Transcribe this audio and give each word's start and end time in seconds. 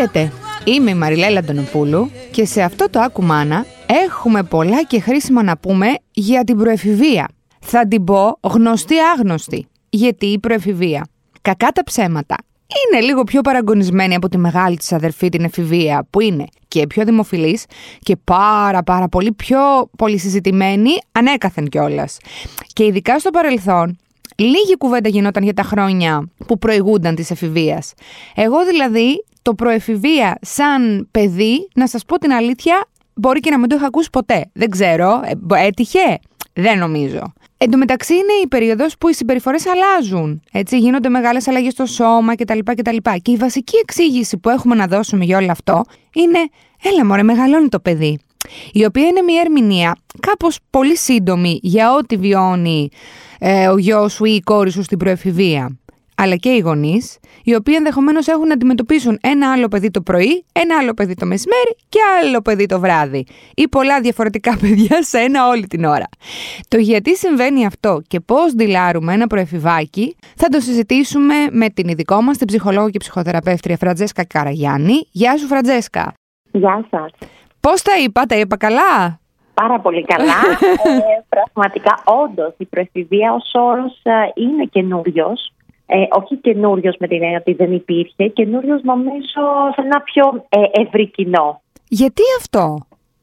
Χαίρετε, 0.00 0.32
είμαι 0.64 0.90
η 0.90 0.94
Μαριλέλα 0.94 1.38
Αντωνοπούλου 1.38 2.10
και 2.30 2.44
σε 2.44 2.62
αυτό 2.62 2.90
το 2.90 3.00
Ακουμάνα 3.00 3.64
έχουμε 4.06 4.42
πολλά 4.42 4.84
και 4.84 5.00
χρήσιμα 5.00 5.42
να 5.42 5.56
πούμε 5.56 5.86
για 6.10 6.44
την 6.44 6.56
προεφηβεία. 6.56 7.28
Θα 7.60 7.88
την 7.88 8.04
πω 8.04 8.38
γνωστή 8.40 8.94
άγνωστη, 9.16 9.66
γιατί 9.90 10.26
η 10.26 10.38
προεφηβεία, 10.38 11.06
κακά 11.42 11.68
τα 11.68 11.84
ψέματα, 11.84 12.36
είναι 12.66 13.04
λίγο 13.04 13.24
πιο 13.24 13.40
παραγωνισμένη 13.40 14.14
από 14.14 14.28
τη 14.28 14.38
μεγάλη 14.38 14.76
της 14.76 14.92
αδερφή 14.92 15.28
την 15.28 15.44
εφηβεία, 15.44 16.06
που 16.10 16.20
είναι 16.20 16.44
και 16.68 16.86
πιο 16.86 17.04
δημοφιλής 17.04 17.64
και 17.98 18.16
πάρα 18.24 18.82
πάρα 18.82 19.08
πολύ 19.08 19.32
πιο 19.32 19.58
πολυσυζητημένη 19.96 20.90
ανέκαθεν 21.12 21.68
κιόλας. 21.68 22.16
Και 22.72 22.84
ειδικά 22.84 23.18
στο 23.18 23.30
παρελθόν, 23.30 23.98
λίγη 24.36 24.76
κουβέντα 24.78 25.08
γινόταν 25.08 25.42
για 25.42 25.54
τα 25.54 25.62
χρόνια 25.62 26.28
που 26.46 26.58
προηγούνταν 26.58 27.14
της 27.14 27.30
εφηβείας. 27.30 27.92
Εγώ 28.34 28.64
δηλαδή 28.64 29.24
το 29.42 29.54
προεφηβεία 29.54 30.38
σαν 30.40 31.08
παιδί, 31.10 31.68
να 31.74 31.86
σας 31.86 32.04
πω 32.04 32.18
την 32.18 32.32
αλήθεια, 32.32 32.84
μπορεί 33.14 33.40
και 33.40 33.50
να 33.50 33.58
μην 33.58 33.68
το 33.68 33.76
είχα 33.76 33.86
ακούσει 33.86 34.10
ποτέ. 34.10 34.50
Δεν 34.52 34.70
ξέρω, 34.70 35.20
ε, 35.24 35.66
έτυχε, 35.66 36.18
δεν 36.52 36.78
νομίζω. 36.78 37.32
Εν 37.56 37.70
τω 37.70 37.78
μεταξύ 37.78 38.14
είναι 38.14 38.32
η 38.42 38.48
περίοδος 38.48 38.98
που 38.98 39.08
οι 39.08 39.14
συμπεριφορές 39.14 39.64
αλλάζουν. 39.66 40.42
Έτσι, 40.52 40.78
γίνονται 40.78 41.08
μεγάλες 41.08 41.48
αλλαγές 41.48 41.72
στο 41.72 41.86
σώμα 41.86 42.34
κτλ, 42.34 42.58
κτλ. 42.64 42.96
Και 43.22 43.30
η 43.30 43.36
βασική 43.36 43.76
εξήγηση 43.76 44.38
που 44.38 44.48
έχουμε 44.48 44.74
να 44.74 44.86
δώσουμε 44.86 45.24
για 45.24 45.38
όλο 45.38 45.50
αυτό 45.50 45.82
είναι: 46.14 46.38
Έλα, 46.82 47.06
μωρέ, 47.06 47.22
μεγαλώνει 47.22 47.68
το 47.68 47.80
παιδί. 47.80 48.18
Η 48.72 48.84
οποία 48.84 49.06
είναι 49.06 49.22
μια 49.22 49.40
ερμηνεία 49.40 49.96
κάπως 50.20 50.58
πολύ 50.70 50.96
σύντομη 50.96 51.58
για 51.62 51.94
ό,τι 51.94 52.16
βιώνει 52.16 52.88
ε, 53.38 53.68
ο 53.68 53.78
γιος 53.78 54.12
σου 54.12 54.24
ή 54.24 54.34
η 54.34 54.40
κόρη 54.40 54.70
σου 54.70 54.82
στην 54.82 54.98
προεφηβεία 54.98 55.78
αλλά 56.22 56.36
και 56.36 56.48
οι 56.48 56.58
γονείς, 56.58 57.18
οι 57.44 57.54
οποίοι 57.54 57.74
ενδεχομένως 57.76 58.26
έχουν 58.26 58.46
να 58.46 58.52
αντιμετωπίσουν 58.52 59.18
ένα 59.22 59.52
άλλο 59.52 59.68
παιδί 59.68 59.90
το 59.90 60.00
πρωί, 60.00 60.44
ένα 60.52 60.78
άλλο 60.80 60.94
παιδί 60.94 61.14
το 61.14 61.26
μεσημέρι 61.26 61.76
και 61.88 61.98
άλλο 62.22 62.40
παιδί 62.40 62.66
το 62.66 62.80
βράδυ. 62.80 63.26
Ή 63.54 63.68
πολλά 63.68 64.00
διαφορετικά 64.00 64.56
παιδιά 64.62 65.02
σε 65.02 65.18
ένα 65.18 65.48
όλη 65.48 65.66
την 65.66 65.84
ώρα. 65.84 66.08
Το 66.68 66.76
γιατί 66.78 67.16
συμβαίνει 67.16 67.66
αυτό 67.66 68.02
και 68.08 68.20
πώς 68.20 68.52
δηλάρουμε 68.52 69.12
ένα 69.12 69.26
προεφηβάκι 69.26 70.16
θα 70.36 70.48
το 70.48 70.60
συζητήσουμε 70.60 71.34
με 71.50 71.68
την 71.68 71.88
ειδικό 71.88 72.22
μας, 72.22 72.36
την 72.36 72.46
ψυχολόγο 72.46 72.90
και 72.90 72.98
ψυχοθεραπεύτρια 72.98 73.76
Φραντζέσκα 73.76 74.24
Καραγιάννη. 74.24 75.08
Γεια 75.10 75.36
σου, 75.36 75.46
Φραντζέσκα. 75.46 76.12
Γεια 76.52 76.86
σας. 76.90 77.10
Πώς 77.60 77.82
τα 77.82 77.92
είπα, 78.04 78.22
τα 78.26 78.38
είπα 78.38 78.56
καλά; 78.56 79.20
Πάρα 79.54 79.80
πολύ 79.80 80.04
καλά. 80.04 80.32
ε, 80.84 81.24
πραγματικά, 81.28 82.02
όντως, 82.04 82.54
η 82.56 82.64
προεφηβεία 82.64 83.32
ως 83.32 83.50
όρος 83.54 84.00
ε, 84.02 84.12
είναι 84.34 84.64
καινούριος. 84.64 85.52
Ε, 85.92 86.06
όχι 86.10 86.36
καινούριος 86.36 86.96
με 86.98 87.06
την 87.06 87.22
έννοια 87.22 87.38
ότι 87.38 87.52
δεν 87.52 87.72
υπήρχε, 87.72 88.28
καινούριος 88.28 88.82
νομίζω 88.82 89.42
σε 89.74 89.80
ένα 89.80 90.00
πιο 90.00 90.44
ε, 90.48 90.82
ευρύ 90.82 91.06
κοινό. 91.06 91.60
Γιατί 91.88 92.22
αυτό; 92.38 92.78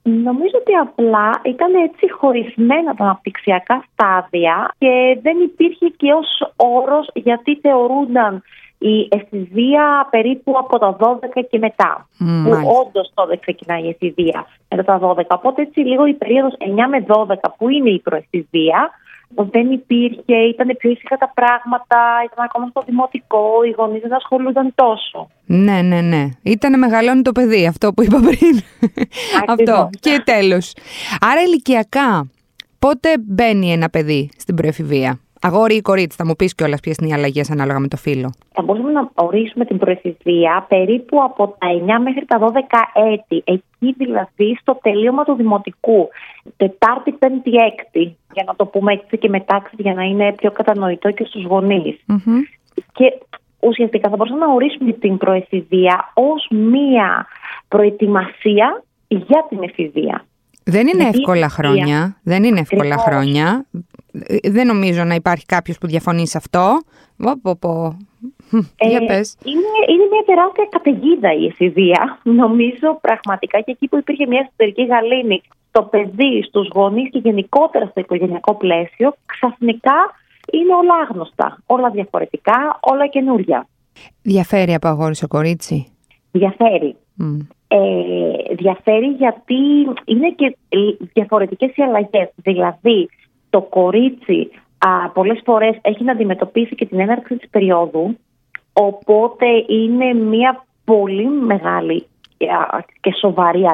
Νομίζω 0.10 0.58
ότι 0.62 0.74
απλά 0.74 1.42
ήταν 1.44 1.74
έτσι 1.74 2.12
χωρισμένα 2.12 2.96
τα 2.96 3.04
αναπτυξιακά 3.04 3.84
στάδια 3.92 4.72
και 4.78 5.20
δεν 5.22 5.38
υπήρχε 5.40 5.88
και 5.98 6.14
ως 6.14 6.54
όρος 6.56 7.10
γιατί 7.14 7.56
θεωρούνταν 7.56 8.44
η 8.78 9.08
εφηβεία 9.12 10.08
περίπου 10.10 10.54
από 10.58 10.80
τα 10.80 10.98
12 11.00 11.18
και 11.50 11.58
μετά. 11.58 12.08
Mm, 12.20 12.44
που 12.44 12.50
όντως 12.86 13.12
τότε 13.14 13.38
ξεκινάει 13.38 13.84
η 13.84 13.90
εφηβεία 13.90 14.46
μετά 14.70 14.84
τα 14.84 15.00
12. 15.00 15.22
Οπότε 15.28 15.62
έτσι 15.62 15.80
λίγο 15.80 16.06
η 16.06 16.14
περίοδος 16.14 16.54
9 16.60 16.88
με 16.90 17.06
12 17.08 17.36
που 17.58 17.70
είναι 17.70 17.90
η 17.90 18.00
προεφηβεία 18.00 18.90
δεν 19.28 19.72
υπήρχε, 19.72 20.36
ήταν 20.36 20.76
πιο 20.78 20.90
ήσυχα 20.90 21.18
τα 21.18 21.32
πράγματα, 21.36 21.98
ήταν 22.32 22.46
ακόμα 22.46 22.68
στο 22.68 22.84
δημοτικό, 22.86 23.64
οι 23.68 23.74
γονείς 23.78 24.02
δεν 24.02 24.14
ασχολούνταν 24.16 24.72
τόσο. 24.76 25.30
Ναι, 25.46 25.82
ναι, 25.82 26.02
ναι. 26.02 26.26
Ήταν 26.44 26.80
μεγαλώνει 26.80 27.22
το 27.22 27.32
παιδί, 27.32 27.68
αυτό 27.68 27.94
που 27.94 28.04
είπα 28.04 28.20
πριν. 28.20 28.62
αυτό. 29.48 29.90
Και 30.00 30.22
τέλος. 30.24 30.74
Άρα 31.20 31.42
ηλικιακά, 31.42 32.30
πότε 32.80 33.14
μπαίνει 33.20 33.72
ένα 33.72 33.90
παιδί 33.90 34.30
στην 34.38 34.56
προεφηβεία; 34.56 35.20
Αγόρι 35.42 35.76
ή 35.76 35.82
κορίτσι, 35.82 36.18
θα 36.18 36.26
μου 36.26 36.36
πεις 36.36 36.56
κιόλας 36.56 36.80
ποιες 36.80 36.98
είναι 36.98 37.10
οι 37.10 37.14
αλλαγές 37.14 37.52
ανάλογα 37.52 37.80
με 37.80 37.88
το 37.88 37.98
φύλλο. 37.98 38.34
Θα 38.54 38.62
μπορούσαμε 38.62 38.92
να 38.92 39.10
ορίσουμε 39.14 39.66
την 39.66 39.78
προεφηβεία 39.78 40.66
περίπου 40.68 41.24
από 41.24 41.56
τα 41.58 41.68
9 41.98 42.02
μέχρι 42.04 42.26
τα 42.26 42.40
12 42.40 42.48
έτη. 43.14 43.44
Εκεί 43.46 43.94
δηλαδή 43.98 44.58
στο 44.62 44.80
τελείωμα 44.82 45.24
του 45.24 45.34
δημοτικού. 45.34 46.08
Τετάρτη, 46.58 47.12
πέμπτη, 47.12 47.52
έκτη. 47.52 48.18
Για 48.38 48.46
να 48.48 48.56
το 48.56 48.66
πούμε 48.66 48.94
έτσι 48.94 49.18
και 49.18 49.30
μετάξυ, 49.30 49.76
για 49.78 49.94
να 49.94 50.04
είναι 50.04 50.34
πιο 50.34 50.52
κατανοητό 50.52 51.12
και 51.12 51.24
στους 51.24 51.44
γονει 51.44 52.00
Και 52.94 53.18
ουσιαστικά 53.60 54.10
θα 54.10 54.16
μπορούσαμε 54.16 54.46
να 54.46 54.54
ορίσουμε 54.54 54.92
την 54.92 55.18
προεφηβεία 55.18 56.12
ως 56.14 56.48
μία 56.50 57.28
προετοιμασία 57.68 58.84
για 59.08 59.46
την 59.50 59.64
εφηβεία. 59.64 60.26
Δεν 60.64 60.88
είναι 60.88 61.04
εύκολα 61.04 61.50
χρόνια. 61.50 62.18
Δεν 62.24 62.44
είναι 62.44 62.60
εύκολα 62.60 62.98
χρόνια. 62.98 63.66
Δεν 64.44 64.68
νομίζω 64.68 65.04
να 65.04 65.16
υπάρχει 65.16 65.46
κάποιος 65.46 65.78
που 65.78 65.88
διαφωνεί 65.88 66.28
σε 66.28 66.38
αυτό. 66.38 66.82
Πω, 67.42 67.58
πω. 67.60 67.98
Ε, 68.78 68.88
Για 68.88 69.06
πες. 69.06 69.38
Είναι, 69.44 69.74
είναι 69.92 70.08
μια 70.12 70.24
τεράστια 70.26 70.68
καταιγίδα 70.70 71.34
η 71.34 71.46
εφηβεία. 71.46 72.20
Νομίζω 72.24 72.98
πραγματικά 73.02 73.62
και 73.62 73.72
εκεί 73.72 73.88
που 73.88 73.98
υπήρχε 73.98 74.28
μια 74.28 74.40
εσωτερική 74.46 74.84
γαλήνη 74.86 75.42
στο 75.70 75.82
παιδί, 75.84 76.44
στους 76.44 76.68
γονείς 76.74 77.10
και 77.10 77.20
γενικότερα 77.20 77.86
στο 77.86 78.00
οικογενειακό 78.00 78.56
πλαίσιο, 78.56 79.14
ξαφνικά 79.26 79.98
είναι 80.52 80.74
όλα 80.74 80.94
άγνωστα. 81.10 81.58
Όλα 81.66 81.90
διαφορετικά, 81.90 82.80
όλα 82.80 83.08
καινούρια. 83.08 83.68
Διαφέρει 84.22 84.74
από 84.74 84.88
αγόρι 84.88 85.16
σε 85.16 85.28
κορίτσι; 85.28 85.92
Διαφέρει. 86.32 86.96
Ε, 87.68 87.78
διαφέρει 88.54 89.08
γιατί 89.08 89.56
είναι 90.06 90.30
και 90.36 90.58
διαφορετικές 91.14 91.76
οι 91.76 91.82
αλλαγές. 91.82 92.30
Δηλαδή, 92.36 93.10
το 93.50 93.62
κορίτσι 93.62 94.50
α, 94.78 95.10
πολλές 95.10 95.42
φορές 95.46 95.78
έχει 95.82 96.04
να 96.04 96.12
αντιμετωπίσει 96.12 96.76
και 96.76 96.86
την 96.86 97.00
έναρξη 97.00 97.38
της 97.38 97.50
περίοδου, 97.50 98.18
οπότε 98.82 99.46
είναι 99.68 100.14
μια 100.14 100.66
πολύ 100.86 101.28
μεγάλη 101.28 102.06
και 103.02 103.14
σοβαρή 103.20 103.66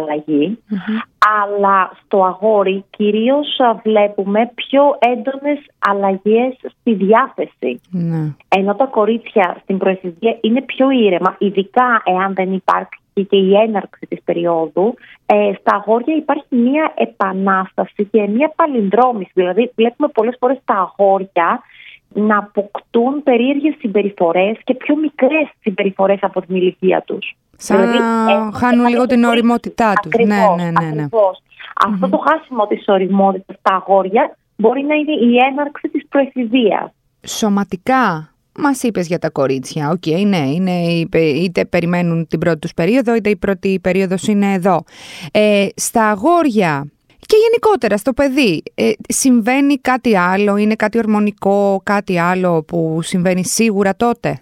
αλλά 1.42 1.92
στο 2.06 2.24
αγόρι 2.24 2.84
κυρίως 2.90 3.48
βλέπουμε 3.84 4.52
πιο 4.56 4.82
έντονες 5.00 5.60
αλλαγές 5.80 6.56
στη 6.80 6.94
διάθεση. 6.94 7.82
Ναι. 7.90 8.34
Ενώ 8.48 8.76
τα 8.76 8.86
κορίτσια 8.86 9.58
στην 9.62 9.78
προεφηβεία 9.78 10.38
είναι 10.42 10.62
πιο 10.62 10.90
ήρεμα, 10.90 11.36
ειδικά 11.40 12.02
εάν 12.06 12.34
δεν 12.34 12.54
υπάρχει 12.54 12.90
και 13.14 13.38
η 13.38 13.56
έναρξη 13.56 14.06
της 14.10 14.22
περίοδου, 14.24 14.94
ε, 15.26 15.52
στα 15.60 15.76
αγόρια 15.76 16.16
υπάρχει 16.16 16.46
μία 16.50 16.94
επανάσταση 16.96 18.06
και 18.12 18.28
μία 18.28 18.54
παλινδρόμηση. 18.56 19.32
Δηλαδή 19.34 19.72
βλέπουμε 19.76 20.08
πολλές 20.08 20.36
φορές 20.40 20.58
τα 20.66 20.74
αγόρια 20.74 21.62
να 22.14 22.38
αποκτούν 22.38 23.24
περίεργες 23.24 23.76
συμπεριφορές 23.80 24.58
και 24.64 24.74
πιο 24.74 24.96
μικρές 24.96 25.50
συμπεριφορές 25.62 26.18
από 26.22 26.42
την 26.42 26.56
ηλικία 26.56 27.04
τους. 27.06 27.36
Σαν 27.58 27.78
δηλαδή, 27.78 28.58
χάνουν 28.58 28.88
λίγο 28.88 29.06
την 29.06 29.24
οριμότητά 29.24 29.94
τους. 30.02 30.26
ναι, 30.26 30.36
ναι, 30.56 30.72
ναι, 30.80 30.92
ναι. 30.94 31.08
αυτο 31.86 32.10
το 32.10 32.18
χάσιμο 32.18 32.68
της 32.68 32.84
οριμότητας 32.88 33.56
στα 33.60 33.76
αγόρια 33.76 34.38
μπορεί 34.56 34.84
να 34.84 34.96
είναι 34.96 35.12
η 35.12 35.38
έναρξη 35.38 35.90
της 35.90 36.08
προεφηβείας. 36.10 36.92
Σωματικά 37.28 38.34
Μας 38.60 38.84
είπες 38.84 39.08
για 39.08 39.20
τα 39.20 39.30
κορίτσια. 39.30 39.90
OK, 39.90 40.02
okay, 40.06 40.26
ναι, 40.26 40.38
είναι, 40.38 40.82
είτε 41.16 41.66
περιμένουν 41.66 42.28
την 42.28 42.40
πρώτη 42.40 42.60
τους 42.60 42.74
περίοδο, 42.74 43.16
είτε 43.16 43.30
η 43.30 43.36
πρώτη 43.36 43.80
περίοδος 43.80 44.28
είναι 44.28 44.54
εδώ. 44.54 44.84
Ε, 45.32 45.68
στα 45.76 46.10
αγόρια 46.10 46.92
και 47.26 47.38
γενικότερα 47.48 47.98
στο 47.98 48.14
παιδί, 48.14 48.64
ε, 48.76 48.92
συμβαίνει 49.08 49.78
κάτι 49.78 50.18
άλλο, 50.18 50.58
είναι 50.58 50.76
κάτι 50.76 50.98
ορμονικό, 50.98 51.82
κάτι 51.84 52.20
άλλο 52.20 52.64
που 52.68 53.00
συμβαίνει 53.02 53.46
σίγουρα 53.46 53.96
τότε; 53.96 54.40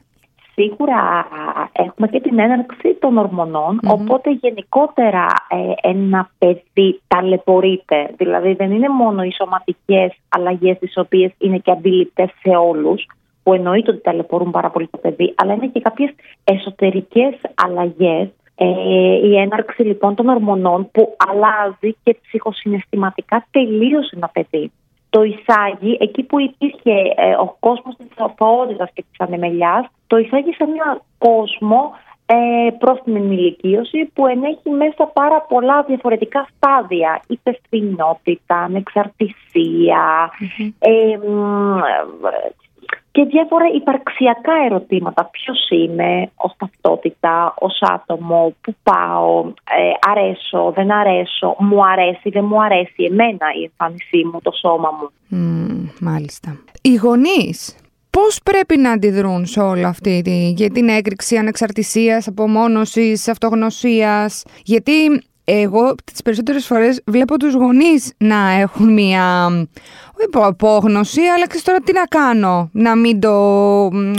Σίγουρα 0.53 1.27
έχουμε 1.71 2.07
και 2.07 2.19
την 2.19 2.39
έναρξη 2.39 2.97
των 2.99 3.17
ορμονων 3.17 3.79
οπότε 3.87 4.31
γενικότερα 4.31 5.25
ε, 5.49 5.89
ένα 5.89 6.29
παιδί 6.37 7.01
ταλαιπωρείται. 7.07 8.13
Δηλαδή 8.17 8.53
δεν 8.53 8.71
είναι 8.71 8.89
μόνο 8.89 9.23
οι 9.23 9.31
σωματικές 9.31 10.13
αλλαγές 10.29 10.77
τις 10.79 10.97
οποίες 10.97 11.31
είναι 11.37 11.57
και 11.57 11.71
αντιληπτές 11.71 12.29
σε 12.41 12.49
όλους, 12.49 13.05
που 13.43 13.53
εννοείται 13.53 13.91
ότι 13.91 14.01
ταλαιπωρούν 14.01 14.51
πάρα 14.51 14.69
πολύ 14.69 14.87
το 14.87 14.97
παιδί, 14.97 15.33
αλλά 15.37 15.53
είναι 15.53 15.67
και 15.67 15.79
κάποιες 15.79 16.11
εσωτερικές 16.43 17.33
αλλαγές. 17.55 18.27
Ε, 18.63 19.27
η 19.27 19.37
έναρξη 19.37 19.81
λοιπόν 19.81 20.15
των 20.15 20.29
ορμονών 20.29 20.91
που 20.91 21.15
αλλάζει 21.17 21.97
και 22.03 22.17
ψυχοσυναισθηματικά 22.21 23.45
τελείωσε 23.51 24.15
ένα 24.15 24.27
παιδί. 24.27 24.71
Το 25.09 25.23
εισάγει 25.23 25.97
εκεί 25.99 26.23
που 26.23 26.39
υπήρχε 26.39 26.91
ε, 27.15 27.31
ο 27.39 27.55
κόσμος 27.59 27.95
της 27.95 28.07
αθωότητας 28.17 28.89
και 28.93 29.03
της 29.09 29.19
ανεμελιάς, 29.19 29.85
το 30.07 30.17
εισάγει 30.17 30.53
σε 30.53 30.63
έναν 30.63 31.01
κόσμο 31.17 31.91
ε, 32.25 32.69
προς 32.77 32.99
την 33.03 33.15
ενηλικίωση 33.15 34.11
που 34.13 34.27
ενέχει 34.27 34.69
μέσα 34.69 35.05
πάρα 35.13 35.41
πολλά 35.41 35.83
διαφορετικά 35.83 36.47
στάδια. 36.55 37.21
Υπευθυνότητα, 37.27 38.55
ανεξαρτησία, 38.55 40.31
mm-hmm. 40.31 40.71
ε, 40.79 41.17
και 43.11 43.23
διάφορα 43.23 43.65
υπαρξιακά 43.75 44.53
ερωτήματα. 44.65 45.29
Ποιος 45.31 45.69
είμαι 45.69 46.31
ως 46.35 46.53
ταυτότητα, 46.57 47.53
ως 47.59 47.81
άτομο, 47.81 48.55
πού 48.61 48.75
πάω, 48.83 49.45
ε, 49.47 50.09
αρέσω, 50.11 50.71
δεν 50.75 50.91
αρέσω, 50.91 51.55
μου 51.59 51.85
αρέσει, 51.85 52.29
δεν 52.29 52.45
μου 52.45 52.63
αρέσει 52.63 53.03
εμένα 53.03 53.45
η 53.59 53.63
εμφάνισή 53.63 54.29
μου, 54.31 54.39
το 54.43 54.51
σώμα 54.51 54.89
μου. 54.99 55.09
μάλιστα. 55.99 56.57
Οι 56.81 56.95
γονείς 56.95 57.75
πώς 58.09 58.39
πρέπει 58.43 58.77
να 58.77 58.91
αντιδρούν 58.91 59.45
σε 59.45 59.59
όλο 59.59 59.87
αυτή 59.87 60.21
τη, 60.21 60.49
για 60.49 60.69
την 60.69 60.87
έκρηξη 60.89 61.35
ανεξαρτησίας, 61.35 62.27
απομόνωσης, 62.27 63.27
αυτογνωσίας; 63.27 64.43
Γιατί 64.63 65.23
εγώ 65.59 65.95
τις 66.03 66.21
περισσότερες 66.21 66.65
φορές 66.65 67.01
βλέπω 67.05 67.37
τους 67.37 67.53
γονείς 67.53 68.13
να 68.17 68.49
έχουν 68.51 68.93
μία 68.93 69.47
όχι 70.21 70.45
απόγνωση, 70.45 71.21
αλλά 71.21 71.47
ξέρεις 71.47 71.63
τώρα 71.63 71.79
τι 71.79 71.93
να 71.93 72.03
κάνω, 72.03 72.69
να 72.73 72.95
μην, 72.95 73.19
το, 73.19 73.31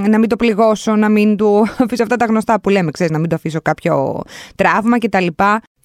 να 0.08 0.18
μην 0.18 0.28
το 0.28 0.36
πληγώσω, 0.36 0.96
να 0.96 1.08
μην 1.08 1.36
του 1.36 1.60
αφήσω 1.84 2.02
αυτά 2.02 2.16
τα 2.16 2.24
γνωστά 2.24 2.60
που 2.60 2.68
λέμε, 2.68 2.90
ξέρεις, 2.90 3.12
να 3.12 3.18
μην 3.18 3.28
το 3.28 3.34
αφήσω 3.34 3.60
κάποιο 3.60 4.22
τραύμα 4.56 4.98
κτλ. 4.98 5.26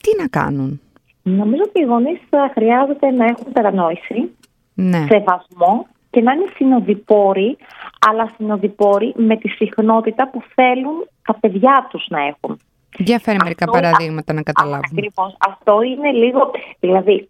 Τι 0.01 0.21
να 0.21 0.27
κάνουν; 0.29 0.81
Νομίζω 1.23 1.61
ότι 1.65 1.81
οι 1.81 1.83
γονείς 1.83 2.19
θα 2.29 2.51
χρειάζεται 2.53 3.11
να 3.11 3.25
έχουν 3.25 3.53
κατανόηση, 3.53 4.31
ναι. 4.73 5.05
σεβασμό 5.09 5.88
και 6.09 6.21
να 6.21 6.31
είναι 6.31 6.45
συνοδοιπόροι, 6.55 7.57
αλλά 8.07 8.31
συνοδοιπόροι 8.38 9.13
με 9.17 9.38
τη 9.38 9.47
συχνότητα 9.49 10.29
που 10.29 10.41
θέλουν 10.55 11.07
τα 11.23 11.33
παιδιά 11.39 11.88
τους 11.89 12.05
να 12.09 12.19
έχουν. 12.21 12.59
Για 12.97 13.19
φέρει 13.19 13.37
μερικά 13.43 13.65
παραδείγματα 13.65 14.33
να 14.33 14.41
καταλάβουμε. 14.41 14.87
Ακριβώς. 14.91 15.37
Αυτό 15.39 15.81
είναι 15.81 16.11
λίγο... 16.11 16.51
Δηλαδή, 16.79 17.27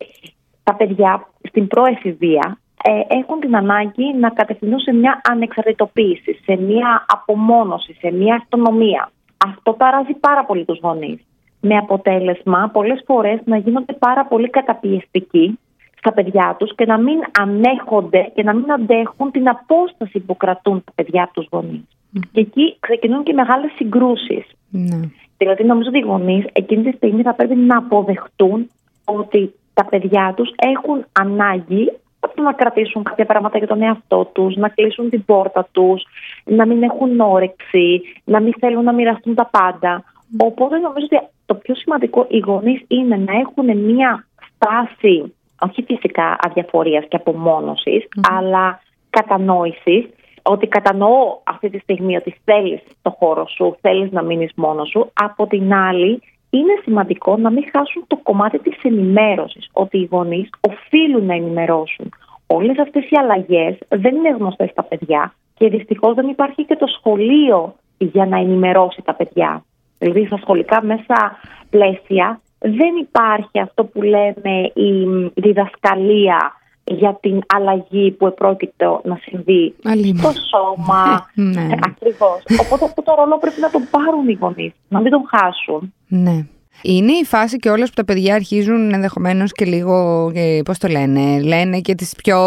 τα 0.63 0.75
παιδιά 0.75 1.27
στην 1.47 1.67
προεφηβεία 1.67 2.59
ε, 2.83 3.15
έχουν 3.15 3.39
την 3.39 3.55
ανάγκη 3.55 4.13
να 4.19 4.29
κατευθυνούν 4.29 4.79
σε 4.79 4.93
μια 4.93 5.21
ανεξαρτητοποίηση, 5.29 6.39
σε 6.43 6.55
μια 6.55 7.05
απομόνωση, 7.07 7.93
σε 7.99 8.11
μια 8.11 8.35
αυτονομία. 8.35 9.11
Αυτό 9.37 9.73
παράζει 9.73 10.13
πάρα 10.13 10.45
πολύ 10.45 10.65
τους 10.65 10.79
γονείς. 10.81 11.19
Με 11.59 11.77
αποτέλεσμα 11.77 12.69
πολλές 12.73 13.03
φορές 13.05 13.39
να 13.45 13.57
γίνονται 13.57 13.93
πάρα 13.93 14.25
πολύ 14.25 14.49
καταπιεστικοί 14.49 15.59
στα 15.97 16.13
παιδιά 16.13 16.55
τους 16.59 16.75
και 16.75 16.85
να 16.85 16.97
μην 16.97 17.19
ανέχονται 17.39 18.31
και 18.35 18.43
να 18.43 18.53
μην 18.53 18.71
αντέχουν 18.71 19.31
την 19.31 19.49
απόσταση 19.49 20.19
που 20.19 20.37
κρατούν 20.37 20.83
τα 20.83 20.91
παιδιά 20.95 21.23
από 21.23 21.33
τους 21.33 21.47
γονείς. 21.51 21.83
Και 22.31 22.39
εκεί 22.39 22.77
ξεκινούν 22.79 23.23
και 23.23 23.33
μεγάλες 23.33 23.71
συγκρούσεις. 23.75 24.45
Ναι. 24.69 24.99
Δηλαδή 25.37 25.63
νομίζω 25.63 25.89
ότι 25.89 25.97
οι 25.97 26.07
γονείς 26.07 26.45
εκείνη 26.53 26.83
τη 26.83 26.97
στιγμή 26.97 27.21
θα 27.21 27.33
πρέπει 27.33 27.55
να 27.55 27.77
αποδεχτούν 27.77 28.69
ότι 29.05 29.53
τα 29.73 29.85
παιδιά 29.85 30.33
τους 30.35 30.53
έχουν 30.55 31.05
ανάγκη 31.11 31.91
να 32.35 32.53
κρατήσουν 32.53 33.03
κάποια 33.03 33.25
πράγματα 33.25 33.57
για 33.57 33.67
τον 33.67 33.81
εαυτό 33.81 34.29
τους, 34.33 34.55
να 34.55 34.69
κλείσουν 34.69 35.09
την 35.09 35.25
πόρτα 35.25 35.67
τους, 35.71 36.03
να 36.43 36.65
μην 36.65 36.83
έχουν 36.83 37.19
όρεξη, 37.19 38.01
να 38.23 38.41
μην 38.41 38.53
θέλουν 38.59 38.83
να 38.83 38.93
μοιραστούν 38.93 39.35
τα 39.35 39.45
πάντα. 39.45 40.03
Οπότε 40.37 40.77
νομίζω 40.77 41.05
ότι 41.11 41.27
το 41.45 41.53
πιο 41.55 41.75
σημαντικό 41.75 42.25
οι 42.29 42.37
γονείς 42.37 42.81
είναι 42.87 43.15
να 43.15 43.33
έχουν 43.33 43.77
μια 43.77 44.27
στάση 44.47 45.33
όχι 45.59 45.83
φυσικά 45.83 46.37
αδιαφορίας 46.39 47.05
και 47.07 47.15
απομόνωσης, 47.15 48.07
αλλά 48.29 48.81
κατανόησης 49.09 50.05
ότι 50.47 50.67
κατανοώ 50.67 51.39
αυτή 51.43 51.69
τη 51.69 51.79
στιγμή 51.79 52.15
ότι 52.15 52.35
θέλεις 52.43 52.81
το 53.01 53.09
χώρο 53.19 53.47
σου, 53.47 53.77
θέλεις 53.81 54.11
να 54.11 54.21
μείνεις 54.21 54.51
μόνος 54.55 54.89
σου. 54.89 55.11
Από 55.13 55.47
την 55.47 55.73
άλλη, 55.73 56.21
είναι 56.49 56.79
σημαντικό 56.83 57.37
να 57.37 57.49
μην 57.49 57.63
χάσουν 57.71 58.03
το 58.07 58.17
κομμάτι 58.23 58.59
της 58.59 58.83
ενημέρωσης, 58.83 59.69
ότι 59.73 59.97
οι 59.97 60.07
γονείς 60.11 60.49
οφείλουν 60.61 61.25
να 61.25 61.33
ενημερώσουν. 61.33 62.13
Όλες 62.47 62.79
αυτές 62.79 63.03
οι 63.09 63.17
αλλαγές 63.17 63.77
δεν 63.89 64.15
είναι 64.15 64.29
γνωστές 64.29 64.69
στα 64.69 64.83
παιδιά 64.83 65.33
και 65.53 65.69
δυστυχώς 65.69 66.13
δεν 66.13 66.27
υπάρχει 66.27 66.63
και 66.65 66.75
το 66.75 66.87
σχολείο 66.87 67.75
για 67.97 68.25
να 68.25 68.37
ενημερώσει 68.37 69.01
τα 69.01 69.13
παιδιά. 69.13 69.63
Δηλαδή 69.97 70.25
στα 70.25 70.37
σχολικά 70.37 70.83
μέσα 70.83 71.37
πλαίσια 71.69 72.41
δεν 72.59 72.95
υπάρχει 73.01 73.59
αυτό 73.59 73.83
που 73.85 74.01
λέμε 74.01 74.71
η 74.73 75.07
διδασκαλία 75.33 76.53
για 76.87 77.17
την 77.21 77.41
αλλαγή 77.47 78.11
που 78.11 78.27
επρόκειτο 78.27 79.01
να 79.03 79.19
συμβεί 79.21 79.75
στο 80.17 80.31
σώμα. 80.31 81.29
ναι. 81.53 81.61
Ε, 81.61 81.77
Ακριβώς. 81.81 82.43
Οπότε 82.61 82.85
αυτό 82.85 83.01
το 83.01 83.15
ρόλο 83.15 83.37
πρέπει 83.37 83.59
να 83.59 83.69
τον 83.69 83.87
πάρουν 83.91 84.27
οι 84.27 84.37
γονείς, 84.39 84.73
να 84.87 85.01
μην 85.01 85.11
τον 85.11 85.21
χάσουν. 85.27 85.93
Ναι. 86.07 86.45
Είναι 86.81 87.11
η 87.11 87.23
φάση 87.23 87.57
και 87.57 87.69
όλες 87.69 87.87
που 87.87 87.93
τα 87.95 88.05
παιδιά 88.05 88.33
αρχίζουν 88.35 88.93
ενδεχομένως 88.93 89.51
και 89.51 89.65
λίγο, 89.65 90.31
ε, 90.33 90.59
πώς 90.65 90.77
το 90.77 90.87
λένε, 90.87 91.41
λένε 91.41 91.79
και 91.79 91.95
τις 91.95 92.11
πιο 92.23 92.39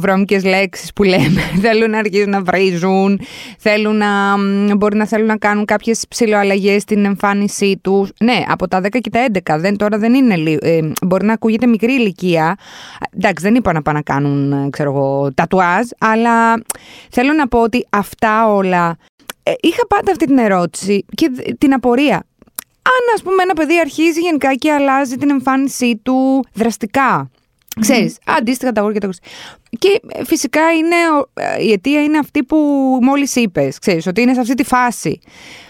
βρώμικες 0.00 0.44
λέξεις 0.44 0.92
που 0.92 1.02
λέμε. 1.02 1.40
θέλουν 1.62 1.90
να 1.90 1.98
αρχίζουν 1.98 2.30
να 2.30 2.42
βρίζουν, 2.42 3.20
θέλουν 3.58 3.96
να, 3.96 4.36
μπορεί 4.76 4.96
να 4.96 5.06
θέλουν 5.06 5.26
να 5.26 5.36
κάνουν 5.36 5.64
κάποιες 5.64 6.04
ψηλοαλλαγές 6.08 6.82
στην 6.82 7.04
εμφάνισή 7.04 7.78
τους. 7.82 8.10
Ναι, 8.20 8.42
από 8.48 8.68
τα 8.68 8.80
10 8.80 8.88
και 9.00 9.10
τα 9.10 9.54
11, 9.54 9.58
δεν, 9.58 9.76
τώρα 9.76 9.98
δεν 9.98 10.14
είναι, 10.14 10.34
ε, 10.60 10.80
μπορεί 11.06 11.24
να 11.24 11.32
ακούγεται 11.32 11.66
μικρή 11.66 11.92
ηλικία. 11.92 12.56
Εντάξει, 13.16 13.44
δεν 13.44 13.54
είπα 13.54 13.72
να 13.72 13.82
πάνε 13.82 13.96
να 13.96 14.14
κάνουν, 14.14 14.52
ε, 14.52 14.70
ξέρω 14.70 14.90
εγώ, 14.90 15.32
τατουάζ, 15.34 15.86
αλλά 15.98 16.62
θέλω 17.10 17.32
να 17.32 17.48
πω 17.48 17.58
ότι 17.60 17.86
αυτά 17.90 18.52
όλα 18.52 18.96
ε, 19.42 19.52
είχα 19.60 19.86
πάντα 19.86 20.10
αυτή 20.10 20.26
την 20.26 20.38
ερώτηση 20.38 21.04
και 21.14 21.30
την 21.58 21.72
απορία 21.72 22.22
αν 22.82 23.14
ας 23.14 23.22
πούμε 23.22 23.42
ένα 23.42 23.54
παιδί 23.54 23.78
αρχίζει 23.78 24.20
γενικά 24.20 24.54
και 24.54 24.72
αλλάζει 24.72 25.16
την 25.16 25.30
εμφάνισή 25.30 25.96
του 25.96 26.44
δραστικά. 26.54 27.30
Ξέρεις, 27.80 28.18
mm. 28.18 28.34
αντίστοιχα 28.38 28.72
τα 28.72 28.80
αγόρια 28.80 29.00
και 29.00 29.06
τα 29.06 29.12
Και 29.78 30.00
ε, 30.08 30.24
φυσικά 30.24 30.72
είναι, 30.72 30.96
ε, 31.34 31.64
η 31.64 31.72
αιτία 31.72 32.02
είναι 32.02 32.18
αυτή 32.18 32.42
που 32.42 32.56
μόλις 33.02 33.36
είπες, 33.36 33.78
ξέρεις, 33.78 34.06
ότι 34.06 34.20
είναι 34.20 34.34
σε 34.34 34.40
αυτή 34.40 34.54
τη 34.54 34.64
φάση. 34.64 35.20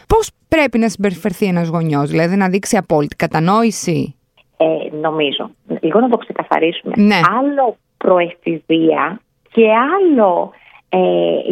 Πώς 0.06 0.31
πρέπει 0.49 0.79
να 0.79 0.88
συμπεριφερθεί 0.88 1.47
ένας 1.47 1.69
γονιός, 1.69 2.11
δηλαδή 2.11 2.37
να 2.37 2.49
δείξει 2.49 2.76
απόλυτη 2.76 3.17
κατανόηση; 3.17 4.15
Ε, 4.56 4.97
νομίζω, 4.97 5.50
λίγο 5.81 6.00
να 6.00 6.08
το 6.08 6.17
ξεκαθαρίσουμε. 6.17 6.93
Ναι. 6.97 7.20
Άλλο 7.38 7.76
προεφηβεία 7.97 9.20
και 9.53 9.69
άλλο 9.73 10.53
ε, 10.88 10.99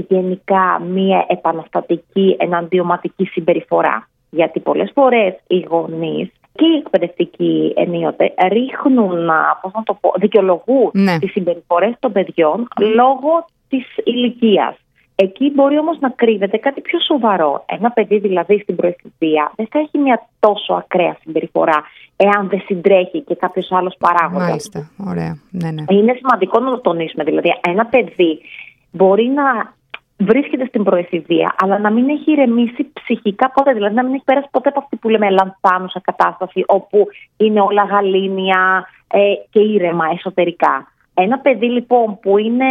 γενικά 0.09 0.81
μία 0.81 1.27
επαναστατική 1.29 2.37
εναντιωματική 2.39 3.25
συμπεριφορά. 3.25 4.09
Γιατί 4.31 4.61
πολλές 4.61 4.91
φορές 4.95 5.35
οι 5.47 5.67
γονείς 5.69 6.31
και 6.53 6.65
οι 6.67 6.77
εκπαιδευτικοί 6.77 7.73
ενίοτε 7.77 8.35
ρίχνουν, 8.49 9.31
πώς 9.61 9.73
να 9.75 9.83
το 9.83 9.95
πω, 10.01 10.13
δικαιολογούν 10.17 10.91
ναι. 10.93 11.19
τις 11.19 11.31
συμπεριφορές 11.31 11.95
των 11.99 12.13
παιδιών 12.13 12.69
λόγω 12.95 13.45
της 13.69 13.87
ηλικίας. 14.05 14.77
Εκεί 15.15 15.53
μπορεί 15.55 15.79
όμως 15.79 15.99
να 16.01 16.11
κρύβεται 16.11 16.57
κάτι 16.57 16.81
πιο 16.81 16.99
σοβαρό. 17.01 17.65
Ένα 17.67 17.91
παιδί 17.91 18.19
δηλαδή 18.19 18.59
στην 18.59 18.77
προεφηβεία 18.77 19.53
δεν 19.57 19.67
θα 19.71 19.79
έχει 19.79 19.99
μια 19.99 20.29
τόσο 20.39 20.73
ακραία 20.75 21.17
συμπεριφορά 21.23 21.83
εάν 22.17 22.49
δεν 22.49 22.61
συντρέχει 22.67 23.21
και 23.21 23.35
κάποιος 23.35 23.73
άλλος 23.73 23.97
παράγοντας. 23.99 24.49
Μάλιστα, 24.49 24.91
ωραία. 25.11 25.39
Ναι, 25.51 25.71
ναι. 25.71 25.85
Είναι 25.89 26.15
σημαντικό 26.19 26.61
να 26.61 26.71
το 26.71 26.81
τονίσουμε. 26.81 27.25
Δηλαδή, 27.25 27.49
ένα 27.61 27.87
παιδί 27.87 28.41
μπορεί 28.91 29.27
να 29.27 29.75
βρίσκεται 30.21 30.67
στην 30.67 30.83
προεφηβεία, 30.85 31.55
αλλά 31.59 31.79
να 31.79 31.91
μην 31.91 32.09
έχει 32.09 32.33
ηρεμήσει 32.33 32.93
ψυχικά 32.93 33.51
ποτέ. 33.51 33.73
Δηλαδή 33.73 33.95
να 33.95 34.05
μην 34.05 34.15
έχει 34.15 34.25
πέρασει 34.25 34.49
ποτέ 34.51 34.69
από 34.69 34.79
αυτή 34.79 34.97
που 34.97 35.09
λέμε 35.09 35.31
λανθάνουσα 35.31 36.01
κατάσταση, 36.01 36.65
όπου 36.67 37.07
είναι 37.37 37.61
όλα 37.61 37.85
γαλήνια 37.85 38.87
ε, 39.09 39.33
και 39.51 39.61
ήρεμα 39.61 40.05
εσωτερικά. 40.13 40.93
Ένα 41.15 41.39
παιδί 41.39 41.67
λοιπόν 41.67 42.19
που 42.21 42.39
είναι 42.39 42.67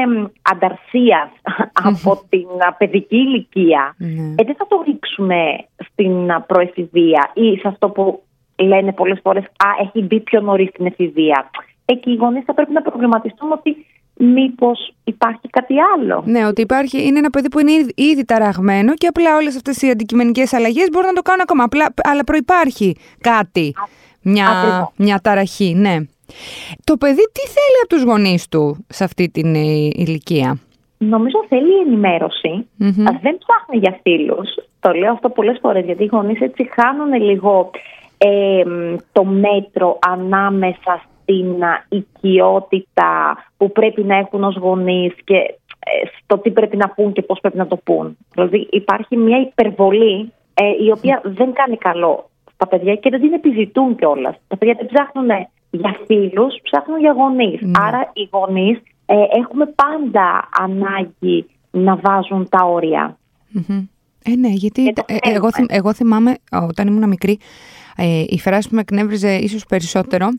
ανταρσίας 0.52 1.30
από 1.90 2.22
την 2.30 2.48
παιδική 2.78 3.16
ηλικία, 3.16 3.96
ναι. 3.98 4.08
ε, 4.08 4.44
δεν 4.44 4.56
θα 4.56 4.68
το 4.68 4.84
ρίξουμε 4.86 5.58
στην 5.92 6.28
προεφηβεία 6.48 7.32
ή 7.34 7.58
σε 7.58 7.68
αυτό 7.68 7.90
που 7.90 8.24
λένε 8.56 8.94
πολλές 8.94 9.20
φορές, 9.24 9.44
Α, 9.44 9.70
έχει 9.82 10.02
μπει 10.02 10.20
πιο 10.20 10.42
νωρίς 10.42 10.70
στην 10.70 10.86
εφηβεία. 10.86 11.50
Εκεί 11.86 12.12
οι 12.12 12.16
γονείς 12.16 12.44
θα 12.46 12.54
πρέπει 12.54 12.74
να 12.74 12.82
προβληματιστούν 12.82 13.52
ότι 13.52 13.86
μήπως 14.20 14.94
υπάρχει 15.04 15.50
κάτι 15.50 15.74
άλλο. 15.96 16.24
Ναι, 16.26 16.46
ότι 16.46 16.62
υπάρχει, 16.62 17.06
είναι 17.06 17.18
ένα 17.18 17.30
παιδί 17.30 17.50
που 17.50 17.60
είναι 17.60 17.72
ήδη 17.96 18.26
ταραγμένο 18.26 18.94
και 18.94 19.08
απλά 19.08 19.36
όλες 19.36 19.56
αυτές 19.56 19.82
οι 19.82 19.90
αντικειμενικές 19.90 20.54
αλλαγές 20.54 20.88
μπορούν 20.92 21.08
να 21.08 21.14
το 21.14 21.22
κάνουν 21.22 21.42
ακόμα. 21.42 21.64
Απλά, 21.64 21.94
αλλά 22.04 22.24
προπάρχει 22.24 22.96
κάτι. 23.22 23.74
Μια, 24.22 24.48
μια 24.98 25.20
ταραχή, 25.24 25.74
ναι. 25.74 25.96
Το 26.84 26.98
παιδί 26.98 27.30
τι 27.32 27.42
θέλει 27.42 27.78
από 27.84 27.96
τους 27.96 28.04
γονείς 28.04 28.48
του 28.48 28.86
σε 28.88 29.04
αυτή 29.04 29.30
την 29.30 29.56
ε, 29.56 29.88
ηλικία; 29.92 30.60
Νομίζω 30.98 31.46
θέλει 31.48 31.72
Δεν 33.22 33.38
ψάχνει 33.38 33.78
για 33.80 34.00
φίλους. 34.02 34.50
Το 34.80 34.92
λέω 34.92 35.12
αυτό 35.12 35.30
πολλές 35.30 35.58
φορές 35.62 35.86
γιατί 35.86 36.04
οι 36.04 36.10
γονείς 36.12 36.42
έτσι 36.42 36.70
χάνουν 36.72 37.22
λίγο 37.22 37.70
ε, 38.18 38.64
το 39.12 39.24
μέτρο 39.24 40.00
ανάμεσα 40.08 41.02
την 41.30 41.64
οικειότητα 41.90 43.38
που 43.58 43.72
πρέπει 43.72 44.04
να 44.04 44.16
έχουν 44.16 44.44
ως 44.44 44.56
γονείς 44.56 45.14
και 45.24 45.36
ε, 45.80 46.08
στο 46.24 46.38
τι 46.38 46.52
πρέπει 46.52 46.78
να 46.78 46.90
πούν 46.90 47.14
και 47.14 47.22
πώς 47.22 47.40
πρέπει 47.40 47.58
να 47.58 47.68
το 47.68 47.76
πούν. 47.76 48.18
Δηλαδή 48.32 48.68
υπάρχει 48.72 49.18
μια 49.18 49.40
υπερβολή 49.40 50.32
ε, 50.54 50.84
η 50.86 50.92
οποία 50.92 51.22
δεν 51.24 51.54
κάνει 51.54 51.78
καλό 51.78 52.30
στα 52.54 52.68
παιδιά 52.68 52.96
και 52.96 53.10
δεν 53.10 53.22
την 53.22 53.34
επιζητούν 53.34 53.96
κιόλας. 53.96 54.36
Τα 54.48 54.58
παιδιά 54.58 54.74
δεν 54.78 54.86
ψάχνουν 54.86 55.48
για 55.70 56.00
φίλους, 56.06 56.60
ψάχνουν 56.62 57.00
για 57.00 57.12
γονείς. 57.12 57.62
Ναι. 57.62 57.72
Άρα 57.80 58.12
οι 58.14 58.30
γονείς 58.32 58.82
ε, 59.06 59.16
έχουμε 59.40 59.66
πάντα 59.66 60.50
ανάγκη 60.60 61.46
να 61.72 61.96
βάζουν 61.96 62.50
τα 62.50 62.66
όρια. 62.66 63.18
Ε, 64.24 64.36
ναι, 64.36 64.50
γιατί 64.50 64.88
ε, 64.88 65.18
εγώ, 65.22 65.48
εγώ 65.68 65.94
θυμάμαι 65.94 66.38
όταν 66.52 66.88
ήμουν 66.88 67.08
μικρή, 67.08 67.40
ε, 67.96 68.24
η 68.28 68.40
φράση 68.40 68.70
που 68.70 68.76
με 68.76 68.82
εκνεύριζε 68.82 69.36
ίσως 69.36 69.66
περισσότερο 69.66 70.30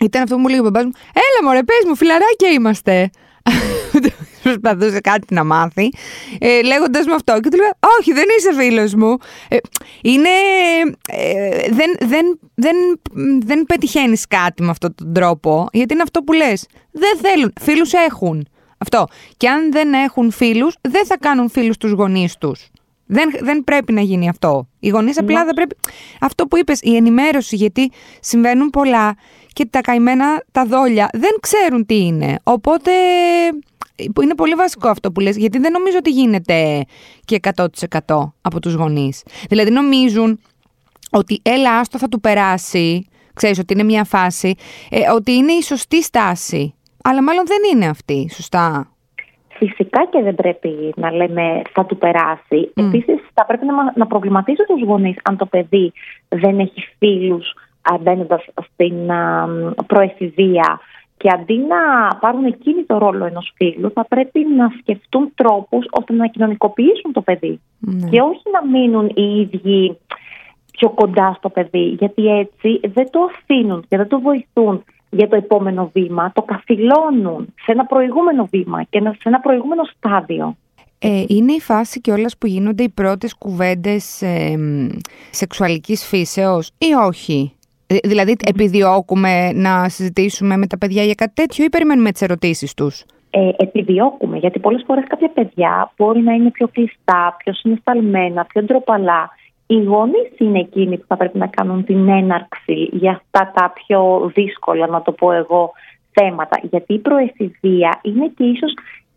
ήταν 0.00 0.22
αυτό 0.22 0.34
που 0.34 0.40
μου 0.40 0.48
λέει 0.48 0.58
ο 0.58 0.62
μπαμπάς 0.62 0.84
μου 0.84 0.92
«Έλα 1.12 1.48
μωρέ, 1.48 1.62
πες 1.62 1.82
μου, 1.86 1.96
φιλαράκια 1.96 2.50
είμαστε». 2.50 3.10
Προσπαθούσε 4.42 5.00
κάτι 5.00 5.34
να 5.34 5.44
μάθει, 5.44 5.92
ε, 6.38 6.62
λέγοντας 6.62 7.06
μου 7.06 7.14
αυτό. 7.14 7.40
Και 7.40 7.48
του 7.48 7.56
λέω: 7.56 7.70
Όχι, 7.98 8.12
δεν 8.12 8.24
είσαι 8.38 8.54
φίλος 8.54 8.94
μου. 8.94 9.16
Ε, 9.48 9.56
είναι. 10.02 10.28
Ε, 11.08 11.68
δεν, 11.70 11.94
δεν, 12.00 12.38
δεν, 12.54 12.76
δεν 13.44 13.64
πετυχαίνεις 13.66 14.26
κάτι 14.26 14.62
με 14.62 14.70
αυτόν 14.70 14.94
τον 14.94 15.12
τρόπο, 15.12 15.68
γιατί 15.72 15.92
είναι 15.92 16.02
αυτό 16.02 16.22
που 16.22 16.32
λες. 16.32 16.66
Δεν 16.90 17.18
θέλουν. 17.22 17.52
Φίλους 17.60 17.92
έχουν. 17.92 18.46
Αυτό. 18.78 19.06
Και 19.36 19.48
αν 19.48 19.72
δεν 19.72 19.92
έχουν 19.92 20.30
φίλους, 20.30 20.74
δεν 20.80 21.06
θα 21.06 21.18
κάνουν 21.18 21.50
φίλους 21.50 21.76
τους 21.76 21.90
γονείς 21.90 22.36
τους. 22.36 22.70
Δεν, 23.12 23.30
δεν 23.40 23.64
πρέπει 23.64 23.92
να 23.92 24.00
γίνει 24.00 24.28
αυτό. 24.28 24.68
Οι 24.80 24.88
γονείς 24.88 25.18
απλά 25.18 25.38
ναι. 25.38 25.44
δεν 25.44 25.54
πρέπει. 25.54 25.76
Αυτό 26.20 26.46
που 26.46 26.56
είπες, 26.56 26.80
η 26.82 26.96
ενημέρωση, 26.96 27.56
γιατί 27.56 27.90
συμβαίνουν 28.20 28.70
πολλά 28.70 29.16
και 29.52 29.66
τα 29.66 29.80
καημένα 29.80 30.42
τα 30.52 30.64
δόλια 30.64 31.08
δεν 31.12 31.30
ξέρουν 31.40 31.86
τι 31.86 32.04
είναι. 32.04 32.38
Οπότε 32.42 32.90
είναι 34.22 34.34
πολύ 34.36 34.54
βασικό 34.54 34.88
αυτό 34.88 35.12
που 35.12 35.20
λες, 35.20 35.36
γιατί 35.36 35.58
δεν 35.58 35.72
νομίζω 35.72 35.96
ότι 35.98 36.10
γίνεται 36.10 36.84
και 37.24 37.40
100% 37.54 38.32
από 38.40 38.60
τους 38.60 38.74
γονείς. 38.74 39.22
Δηλαδή 39.48 39.70
νομίζουν 39.70 40.40
ότι 41.10 41.40
έλα 41.42 41.78
άστο 41.78 41.98
θα 41.98 42.08
του 42.08 42.20
περάσει, 42.20 43.06
ξέρεις 43.34 43.58
ότι 43.58 43.72
είναι 43.72 43.82
μια 43.82 44.04
φάση, 44.04 44.54
ε, 44.90 45.10
ότι 45.10 45.32
είναι 45.32 45.52
η 45.52 45.62
σωστή 45.62 46.02
στάση. 46.02 46.74
Αλλά 47.04 47.22
μάλλον 47.22 47.46
δεν 47.46 47.58
είναι 47.72 47.86
αυτή, 47.86 48.30
σωστά. 48.34 48.91
Φυσικά 49.56 50.06
και 50.10 50.22
δεν 50.22 50.34
πρέπει 50.34 50.92
να 50.96 51.10
λέμε 51.10 51.62
θα 51.72 51.84
του 51.84 51.96
περάσει. 51.96 52.72
Mm. 52.74 52.82
Επίσης 52.86 53.20
θα 53.34 53.44
πρέπει 53.46 53.66
να, 53.66 53.92
να 53.96 54.06
προβληματίζει 54.06 54.62
τους 54.66 54.82
γονείς 54.82 55.16
αν 55.22 55.36
το 55.36 55.46
παιδί 55.46 55.92
δεν 56.28 56.58
έχει 56.58 56.88
φίλους 56.98 57.54
μπαίνοντα 58.00 58.42
στην 58.72 59.10
προεφηβεία 59.86 60.80
και 61.22 61.28
αντί 61.32 61.56
να 61.56 62.08
πάρουν 62.20 62.44
εκείνη 62.44 62.82
το 62.82 62.98
ρόλο 62.98 63.24
ενός 63.24 63.52
φίλου, 63.56 63.90
θα 63.94 64.04
πρέπει 64.04 64.46
να 64.56 64.68
σκεφτούν 64.80 65.32
τρόπους 65.34 65.86
ώστε 65.90 66.12
να 66.12 66.26
κοινωνικοποιήσουν 66.26 67.12
το 67.12 67.20
παιδί. 67.20 67.60
Ναι. 67.78 68.08
Και 68.08 68.20
όχι 68.20 68.42
να 68.52 68.78
μείνουν 68.78 69.10
οι 69.14 69.40
ίδιοι 69.40 69.98
πιο 70.72 70.90
κοντά 70.90 71.34
στο 71.38 71.48
παιδί, 71.48 71.84
γιατί 71.98 72.38
έτσι 72.38 72.80
δεν 72.92 73.10
το 73.10 73.20
αφήνουν 73.34 73.84
και 73.88 73.96
δεν 73.96 74.08
το 74.08 74.20
βοηθούν 74.20 74.84
για 75.14 75.28
το 75.28 75.36
επόμενο 75.36 75.90
βήμα, 75.92 76.32
το 76.34 76.42
καθυλώνουν 76.42 77.54
σε 77.62 77.72
ένα 77.72 77.84
προηγούμενο 77.84 78.48
βήμα 78.50 78.82
και 78.82 79.00
σε 79.00 79.28
ένα 79.28 79.40
προηγούμενο 79.40 79.82
στάδιο. 79.84 80.56
Ε, 80.98 81.24
είναι 81.28 81.52
η 81.52 81.60
φάση 81.60 82.00
και 82.00 82.10
όλας 82.10 82.38
που 82.38 82.46
γίνονται 82.46 82.82
οι 82.82 82.88
πρώτες 82.88 83.34
κουβέντες 83.34 84.22
ε, 84.22 84.58
σεξουαλικής 85.30 86.06
φύσεως 86.06 86.70
ή 86.78 86.92
όχι; 87.06 87.52
Δηλαδή, 88.04 88.36
επιδιώκουμε 88.44 89.52
να 89.52 89.88
συζητήσουμε 89.88 90.56
με 90.56 90.66
τα 90.66 90.78
παιδιά 90.78 91.02
για 91.02 91.14
κάτι 91.14 91.32
τέτοιο 91.34 91.64
ή 91.64 91.68
περιμένουμε 91.68 92.12
τις 92.12 92.22
ερωτήσεις 92.22 92.74
τους; 92.74 93.04
Ε, 93.30 93.48
επιδιώκουμε, 93.56 94.38
γιατί 94.38 94.58
πολλές 94.58 94.82
φορές 94.86 95.04
κάποια 95.08 95.30
παιδιά 95.34 95.92
μπορεί 95.96 96.20
να 96.20 96.32
είναι 96.32 96.50
πιο 96.50 96.68
κλειστά, 96.68 97.36
πιο 97.44 97.52
συναισθαλμένα, 97.52 98.44
πιο 98.44 98.62
ντροπαλά. 98.62 99.30
Οι 99.72 99.82
γονείς 99.82 100.30
είναι 100.38 100.58
εκείνοι 100.58 100.98
που 100.98 101.04
θα 101.08 101.16
πρέπει 101.16 101.38
να 101.38 101.46
κάνουν 101.46 101.84
την 101.84 102.08
έναρξη 102.08 102.88
για 102.92 103.10
αυτά 103.10 103.52
τα 103.54 103.72
πιο 103.74 104.30
δύσκολα, 104.34 104.86
να 104.86 105.02
το 105.02 105.12
πω 105.12 105.32
εγώ, 105.32 105.72
θέματα. 106.12 106.60
Γιατί 106.62 106.94
η 106.94 106.98
προεφηβεία 106.98 108.00
είναι 108.02 108.32
και 108.36 108.44
ίσως 108.44 108.74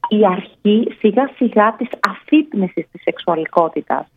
η 0.09 0.25
αρχή 0.25 0.95
σιγά 0.99 1.29
σιγά 1.35 1.75
της 1.77 1.87
αφύπνεσης 2.09 2.87
της 2.91 3.01
σεξουαλικότητας. 3.01 4.07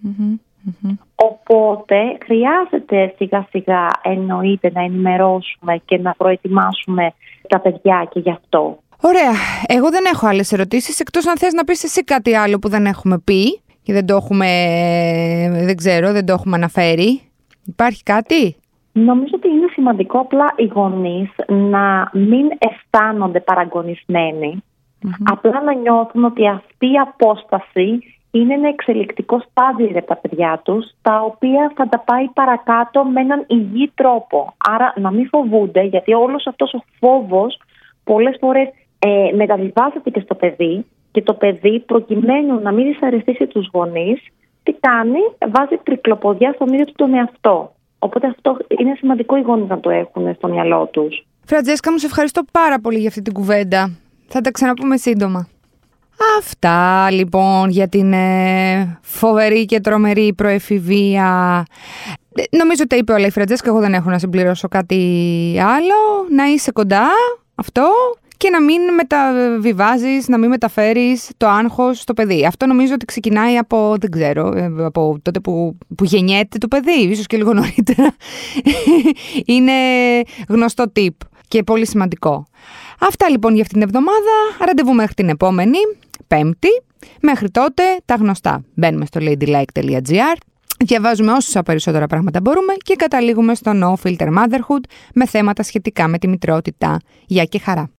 Οπότε 1.14 1.96
χρειάζεται 2.24 3.14
σιγά 3.16 3.46
σιγά 3.50 3.86
εννοείται 4.02 4.70
να 4.74 4.82
ενημερώσουμε 4.82 5.80
και 5.84 5.98
να 5.98 6.12
προετοιμάσουμε 6.12 7.12
τα 7.48 7.60
παιδιά 7.60 8.08
και 8.10 8.20
γι' 8.20 8.30
αυτό. 8.30 8.78
Ωραία. 9.00 9.32
Εγώ 9.66 9.90
δεν 9.90 10.04
έχω 10.12 10.26
άλλες 10.26 10.52
ερωτήσεις 10.52 11.00
εκτός 11.00 11.26
αν 11.26 11.36
θες 11.36 11.52
να 11.52 11.64
πεις 11.64 11.84
εσύ 11.84 12.04
κάτι 12.04 12.34
άλλο 12.34 12.58
που 12.58 12.68
δεν 12.68 12.86
έχουμε 12.86 13.18
πει 13.18 13.60
και 13.88 13.94
δεν 13.94 14.06
το 14.06 14.14
έχουμε, 14.14 14.46
δεν 15.64 15.76
ξέρω, 15.76 16.12
δεν 16.12 16.26
το 16.26 16.32
έχουμε 16.32 16.56
αναφέρει. 16.56 17.20
Υπάρχει 17.66 18.02
κάτι; 18.02 18.56
Νομίζω 18.92 19.32
ότι 19.34 19.48
είναι 19.48 19.68
σημαντικό 19.72 20.18
απλά 20.18 20.52
οι 20.56 20.64
γονείς 20.64 21.30
να 21.46 22.10
μην 22.12 22.46
αισθάνονται 22.58 23.44
Απλά 25.24 25.62
να 25.62 25.74
νιώθουν 25.74 26.24
ότι 26.24 26.48
αυτή 26.48 26.86
η 26.86 26.98
απόσταση 26.98 27.98
είναι 28.30 28.54
ένα 28.54 28.68
εξελικτικό 28.68 29.40
στάδιο 29.50 29.86
για 29.86 30.04
τα 30.04 30.16
παιδιά 30.16 30.60
τους, 30.64 30.86
τα 31.02 31.20
οποία 31.20 31.72
θα 31.76 31.88
τα 31.88 31.98
πάει 31.98 32.28
παρακάτω 32.28 33.04
με 33.04 33.20
έναν 33.20 33.44
υγιή 33.46 33.92
τρόπο. 33.94 34.54
Άρα 34.74 34.92
να 34.96 35.10
μην 35.10 35.28
φοβούνται, 35.28 35.82
γιατί 35.82 36.12
όλος 36.12 36.46
αυτός 36.46 36.74
ο 36.74 36.82
φόβος 36.98 37.60
πολλές 38.04 38.36
φορές 38.40 38.68
ε, 38.98 39.30
μεταβιβάζεται 39.34 40.10
και 40.10 40.20
στο 40.20 40.34
παιδί 40.34 40.86
και 41.10 41.22
το 41.22 41.34
παιδί 41.34 41.80
προκειμένου 41.86 42.60
να 42.60 42.72
μην 42.72 42.86
δυσαρεστήσει 42.86 43.46
τους 43.46 43.68
γονείς, 43.72 44.20
τι 44.62 44.72
κάνει, 44.80 45.18
βάζει 45.52 45.76
τρικλοποδιά 45.82 46.52
στον 46.52 46.72
ίδιο 46.72 46.84
του 46.84 46.92
τον 46.96 47.14
εαυτό. 47.14 47.72
Οπότε 47.98 48.26
αυτό 48.26 48.56
είναι 48.78 48.94
σημαντικό 48.98 49.36
οι 49.36 49.40
γονείς 49.40 49.68
να 49.68 49.80
το 49.80 49.90
έχουν 49.90 50.34
στο 50.34 50.48
μυαλό 50.48 50.88
τους. 50.92 51.26
Φραντζέσκα, 51.44 51.92
μου 51.92 51.98
σε 51.98 52.06
ευχαριστώ 52.06 52.42
πάρα 52.52 52.80
πολύ 52.80 52.98
για 52.98 53.08
αυτή 53.08 53.22
την 53.22 53.32
κουβέντα. 53.32 53.90
Θα 54.28 54.40
τα 54.40 54.50
ξαναπούμε 54.50 54.96
σύντομα. 54.96 55.48
Αυτά 56.38 57.10
λοιπόν 57.10 57.70
για 57.70 57.88
την 57.88 58.12
ε, 58.12 58.98
φοβερή 59.02 59.64
και 59.64 59.80
τρομερή 59.80 60.32
προεφηβεία. 60.36 61.62
Ε, 62.34 62.56
νομίζω 62.56 62.86
τα 62.86 62.96
είπε 62.96 63.12
όλα 63.12 63.26
η 63.26 63.30
Φραντζέσκα, 63.30 63.68
εγώ 63.68 63.80
δεν 63.80 63.94
έχω 63.94 64.10
να 64.10 64.18
συμπληρώσω 64.18 64.68
κάτι 64.68 64.96
άλλο. 65.60 66.26
Να 66.30 66.44
είσαι 66.44 66.72
κοντά, 66.72 67.06
αυτό, 67.54 67.82
και 68.38 68.50
να 68.50 68.62
μην 68.62 68.80
μεταβιβάζεις, 68.94 70.28
να 70.28 70.38
μην 70.38 70.48
μεταφέρεις 70.48 71.30
το 71.36 71.48
άγχος 71.48 71.98
στο 71.98 72.14
παιδί. 72.14 72.46
Αυτό 72.46 72.66
νομίζω 72.66 72.94
ότι 72.94 73.04
ξεκινάει 73.04 73.56
από, 73.56 73.94
δεν 74.00 74.10
ξέρω, 74.10 74.52
ε, 74.56 74.84
από 74.84 75.18
τότε 75.22 75.40
που, 75.40 75.78
που 75.96 76.04
γεννιέται 76.04 76.58
το 76.58 76.68
παιδί, 76.68 77.00
ίσως 77.00 77.26
και 77.26 77.36
λίγο 77.36 77.52
νωρίτερα. 77.52 78.14
Είναι 79.54 79.72
γνωστό 80.48 80.84
tip 80.96 81.16
και 81.48 81.62
πολύ 81.62 81.86
σημαντικό. 81.86 82.46
Αυτά 83.00 83.30
λοιπόν 83.30 83.54
για 83.54 83.62
αυτήν 83.62 83.78
την 83.78 83.88
εβδομάδα. 83.88 84.64
Ραντεβού 84.66 84.94
μέχρι 84.94 85.14
την 85.14 85.28
επόμενη, 85.28 85.78
Πέμπτη. 86.26 86.68
Μέχρι 87.20 87.50
τότε 87.50 87.82
τα 88.04 88.14
γνωστά. 88.14 88.64
Μπαίνουμε 88.74 89.06
στο 89.06 89.20
ladylike.gr, 89.22 90.36
διαβάζουμε 90.84 91.32
όσα 91.32 91.62
περισσότερα 91.62 92.06
πράγματα 92.06 92.40
μπορούμε 92.40 92.72
και 92.76 92.94
καταλήγουμε 92.94 93.54
στο 93.54 93.72
No 93.74 94.06
Filter 94.06 94.28
Motherhood 94.28 94.82
με 95.14 95.26
θέματα 95.26 95.62
σχετικά 95.62 96.08
με 96.08 96.18
τη 96.18 96.28
μητρότητα. 96.28 97.00
Γεια 97.26 97.44
και 97.44 97.58
χαρά! 97.58 97.90